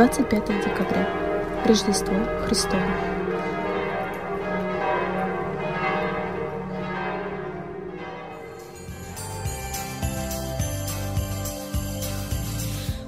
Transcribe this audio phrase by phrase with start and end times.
[0.00, 1.06] 25 декабря.
[1.66, 2.14] Рождество
[2.46, 2.80] Христово.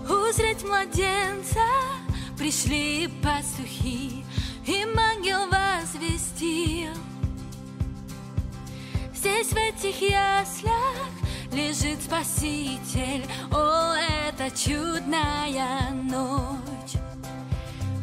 [0.06, 1.60] Узреть младенца
[2.36, 4.26] пришли пастухи,
[4.66, 6.92] им ангел возвестил.
[9.14, 10.96] Здесь в этих яслях
[11.50, 13.24] лежит Спаситель,
[14.44, 16.96] это чудная ночь,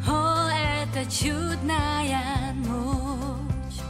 [0.08, 3.80] о, это чудная ночь.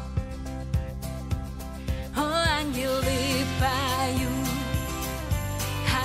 [2.16, 2.22] О,
[2.58, 4.48] ангелы поют,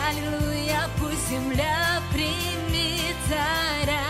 [0.08, 4.06] аллилуйя, пусть земля примет царя,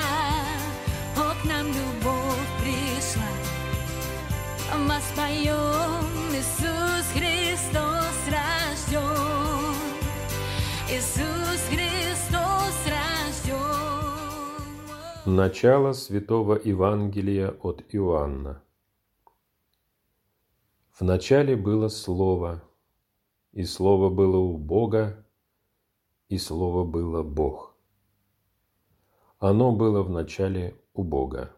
[1.15, 3.31] о, к нам любовь пришла,
[4.87, 9.75] воспоем Иисус Христос рожден,
[10.89, 11.94] Иисус Христос
[15.27, 18.61] Начало Святого Евангелия от Иоанна.
[20.91, 22.63] В начале было Слово,
[23.51, 25.25] и Слово было у Бога,
[26.29, 27.75] и Слово было Бог.
[29.39, 31.51] Оно было в начале у Бога.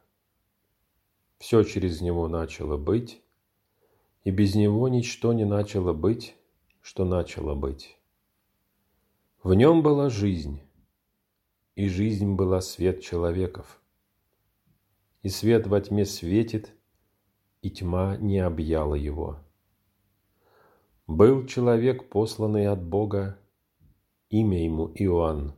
[1.38, 3.22] Все через Него начало быть,
[4.24, 6.38] и без Него ничто не начало быть,
[6.80, 7.98] что начало быть.
[9.44, 10.62] В Нем была жизнь,
[11.78, 13.80] и жизнь была свет человеков.
[15.22, 16.74] И свет во тьме светит,
[17.62, 19.38] и тьма не объяла его.
[21.06, 23.38] Был человек, посланный от Бога,
[24.32, 25.54] имя ему Иоанн.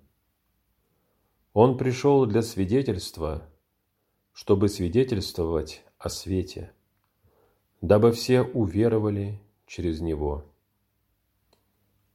[1.53, 3.49] Он пришел для свидетельства,
[4.33, 6.73] чтобы свидетельствовать о свете,
[7.79, 10.43] дабы все уверовали через него.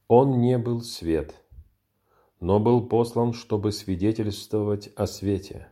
[0.07, 1.43] Он не был свет,
[2.39, 5.69] но был послан, чтобы свидетельствовать о свете.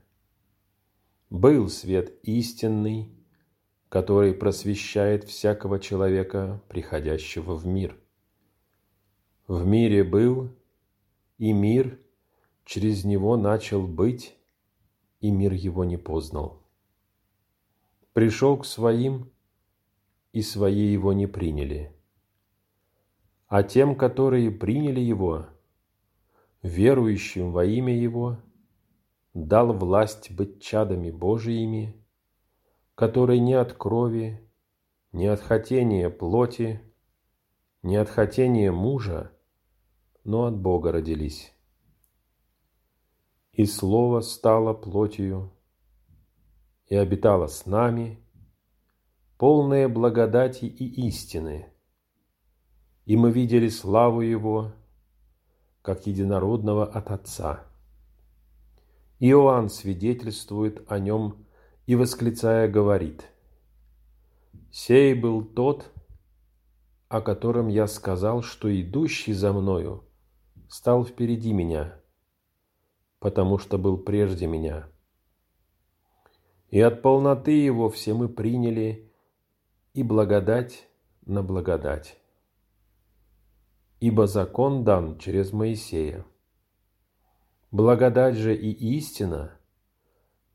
[1.30, 3.11] Был свет истинный,
[3.89, 7.98] который просвещает всякого человека, приходящего в мир.
[9.48, 10.49] В мире был,
[11.37, 11.99] и мир
[12.66, 14.36] через него начал быть,
[15.20, 16.61] и мир его не познал.
[18.14, 19.30] Пришел к своим,
[20.32, 21.92] и свои его не приняли.
[23.48, 25.48] А тем, которые приняли его,
[26.63, 28.39] верующим во имя его,
[29.33, 32.03] дал власть быть чадами Божиими,
[32.95, 34.49] которые не от крови,
[35.11, 36.81] не от хотения плоти,
[37.83, 39.31] не от хотения мужа,
[40.23, 41.53] но от Бога родились.
[43.51, 45.51] И Слово стало плотью
[46.87, 48.19] и обитало с нами,
[49.37, 51.67] полное благодати и истины,
[53.05, 54.73] и мы видели славу Его,
[55.83, 57.66] как единородного от Отца.
[59.20, 61.45] Иоанн свидетельствует о нем
[61.86, 63.26] и, восклицая, говорит,
[64.72, 65.92] «Сей был тот,
[67.10, 70.04] о котором я сказал, что идущий за мною
[70.67, 71.99] стал впереди меня,
[73.20, 74.88] потому что был прежде меня.
[76.70, 79.14] И от полноты его все мы приняли
[79.93, 80.88] и благодать
[81.26, 82.17] на благодать.
[84.03, 86.25] Ибо закон дан через Моисея.
[87.71, 89.58] Благодать же и истина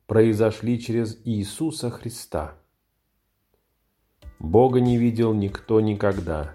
[0.06, 2.58] произошли через Иисуса Христа.
[4.38, 6.54] Бога не видел никто никогда.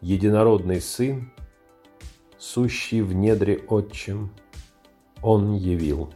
[0.00, 1.32] Единородный Сын,
[2.38, 4.32] сущий в недре Отчим,
[5.22, 6.14] Он явил.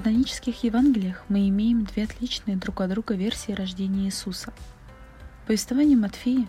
[0.00, 4.52] Канонических Евангелиях мы имеем две отличные друг от друга версии рождения Иисуса.
[5.42, 6.46] В повествовании Матфея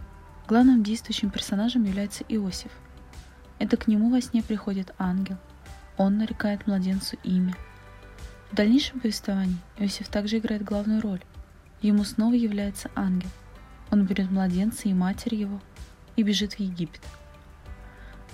[0.48, 2.70] главным действующим персонажем является Иосиф.
[3.58, 5.38] Это к нему во сне приходит ангел.
[5.98, 7.56] Он нарекает младенцу имя.
[8.52, 11.22] В дальнейшем повествовании Иосиф также играет главную роль.
[11.82, 13.32] Ему снова является ангел.
[13.90, 15.60] Он берет младенца и матерь его
[16.16, 17.02] и бежит в Египет.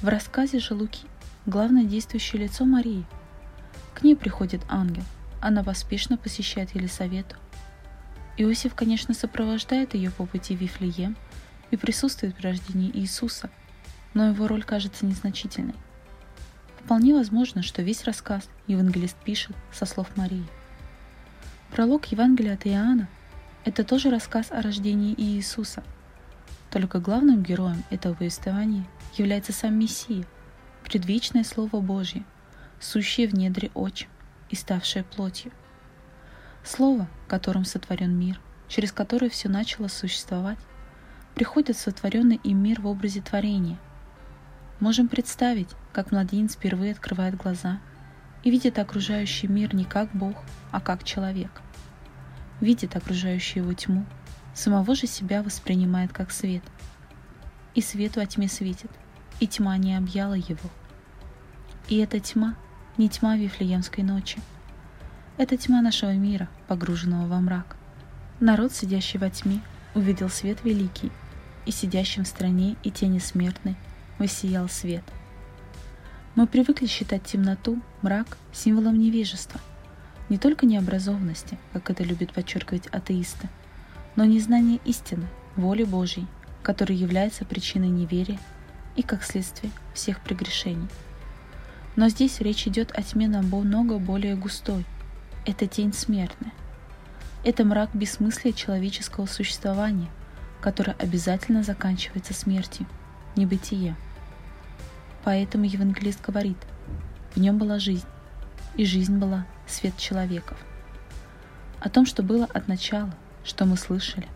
[0.02, 1.06] В рассказе же Луки
[1.46, 3.06] главное действующее лицо Марии–
[3.96, 5.04] к ней приходит ангел.
[5.42, 7.38] Она поспешно посещает Елисавету.
[8.38, 11.16] Иосиф, конечно, сопровождает ее по пути в Вифлеем
[11.72, 13.50] и присутствует при рождении Иисуса,
[14.14, 15.76] но его роль кажется незначительной.
[16.84, 20.46] Вполне возможно, что весь рассказ евангелист пишет со слов Марии.
[21.72, 23.08] Пролог Евангелия от Иоанна–
[23.64, 25.84] это тоже рассказ о рождении Иисуса.
[26.70, 30.26] Только главным героем этого повествования является сам Мессия,
[30.84, 32.26] предвечное Слово Божье–
[32.80, 34.08] сущее в недре очи
[34.50, 35.52] и ставшее плотью.
[36.64, 40.58] Слово, которым сотворен мир, через которое все начало существовать,
[41.36, 43.78] приходит в сотворенный им мир в образе творения.
[44.80, 47.80] Можем представить, как младенец впервые открывает глаза
[48.44, 50.36] и видит окружающий мир не как Бог,
[50.72, 51.62] а как человек.
[52.62, 54.06] Видит окружающую его тьму,
[54.54, 56.64] самого же себя воспринимает как свет.
[57.74, 58.92] И свет во тьме светит,
[59.40, 60.70] и тьма не объяла его.
[61.88, 62.56] И эта тьма
[62.98, 64.40] не тьма Вифлеемской ночи.
[65.38, 67.76] Это тьма нашего мира, погруженного во мрак.
[68.40, 69.62] Народ, сидящий во тьме,
[69.94, 71.12] увидел свет великий,
[71.66, 73.76] и сидящим в стране и тени смертной
[74.18, 75.04] воссиял свет.
[76.36, 79.60] Мы привыкли считать темноту, мрак символом невежества,
[80.30, 83.48] не только необразованности, как это любят подчеркивать атеисты,
[84.16, 86.28] но незнание истины, воли Божьей,
[86.64, 88.40] которая является причиной неверия
[88.96, 90.88] и, как следствие, всех прегрешений.
[91.96, 94.86] Но здесь речь идет о тьме намного более густой.
[95.46, 96.52] Это тень смертная.
[97.44, 100.10] Это мрак бессмыслия человеческого существования,
[100.62, 102.86] которое обязательно заканчивается смертью,
[103.36, 103.96] небытие.
[105.24, 106.58] Поэтому евангелист говорит,
[107.36, 108.08] в нем была жизнь,
[108.76, 110.58] и жизнь была свет человеков.
[111.80, 113.14] О том, что было от начала,
[113.44, 114.28] что мы слышали,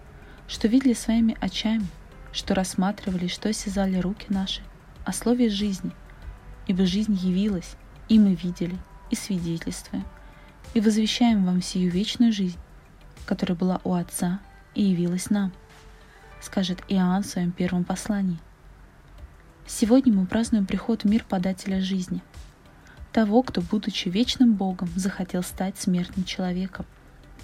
[0.48, 1.88] что видели своими очами,
[2.32, 4.62] что рассматривали, что осязали руки наши,
[5.04, 5.92] о слове жизни,
[6.70, 7.76] ибо жизнь явилась,
[8.10, 8.78] и мы видели,
[9.10, 10.06] и свидетельствуем,
[10.76, 12.60] и возвещаем вам сию вечную жизнь,
[13.26, 14.40] которая была у Отца
[14.76, 15.52] и явилась нам,
[16.40, 18.38] скажет Иоанн в своем первом послании.
[19.66, 22.22] Сегодня мы празднуем приход в мир подателя жизни,
[23.14, 26.86] того, кто, будучи вечным Богом, захотел стать смертным человеком,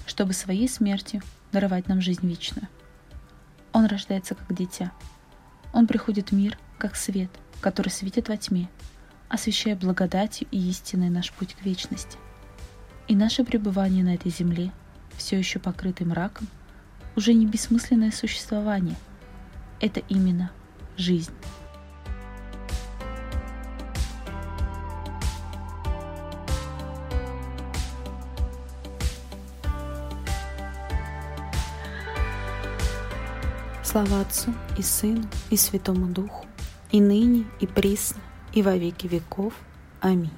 [0.06, 2.68] чтобы своей смертью даровать нам жизнь вечную.
[3.74, 4.92] Он рождается как дитя.
[5.74, 8.70] Он приходит в мир как свет, который светит во тьме,
[9.30, 12.18] освещая благодатью и истиной наш путь к вечности.
[13.08, 14.72] И наше пребывание на этой земле,
[15.16, 16.48] все еще покрытым мраком,
[17.16, 18.96] уже не бессмысленное существование.
[19.80, 20.52] Это именно
[20.98, 21.32] жизнь.
[33.84, 36.46] Слава Отцу и Сыну и Святому Духу,
[36.92, 38.20] и ныне, и присно,
[38.56, 39.54] и во веки веков.
[40.02, 40.32] Аминь.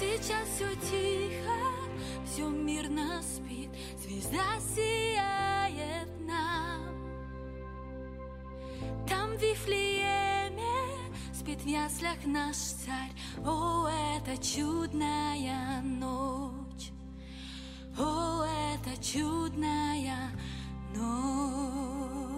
[0.00, 1.58] Сейчас все тихо,
[2.24, 3.70] все мирно спит,
[4.00, 4.44] звезда
[4.74, 6.82] сияет нам.
[9.08, 10.62] Там в Вифлееме
[11.34, 13.12] спит в яслях наш царь,
[13.44, 16.92] о, это чудная ночь,
[17.98, 20.30] о, это чудная
[20.94, 22.37] ночь.